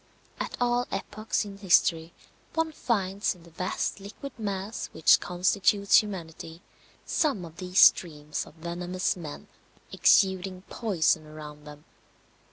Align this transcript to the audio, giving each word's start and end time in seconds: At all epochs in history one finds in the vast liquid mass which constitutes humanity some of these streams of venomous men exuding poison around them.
At 0.39 0.57
all 0.59 0.87
epochs 0.91 1.45
in 1.45 1.57
history 1.59 2.11
one 2.55 2.71
finds 2.71 3.35
in 3.35 3.43
the 3.43 3.51
vast 3.51 3.99
liquid 3.99 4.31
mass 4.39 4.89
which 4.93 5.19
constitutes 5.19 6.01
humanity 6.01 6.63
some 7.05 7.45
of 7.45 7.57
these 7.57 7.77
streams 7.81 8.47
of 8.47 8.55
venomous 8.55 9.15
men 9.15 9.47
exuding 9.91 10.63
poison 10.63 11.27
around 11.27 11.65
them. 11.65 11.85